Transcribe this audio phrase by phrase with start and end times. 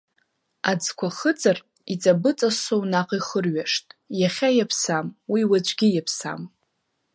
[0.71, 1.57] Аӡқәа хыҵыр,
[1.93, 3.87] иҵабыҵассоу наҟ ихырҩашт,
[4.21, 6.41] иахьа иаԥсам, уи уаҵәгьы иаԥсам…